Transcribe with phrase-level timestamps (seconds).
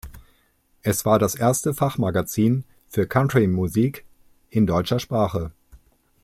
[0.81, 4.03] Es war das erste Fachmagazin für Country-Musik
[4.49, 5.51] in deutscher Sprache.